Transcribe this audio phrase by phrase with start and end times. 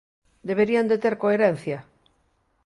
[0.49, 1.77] ¡Deberían de ter coherencia!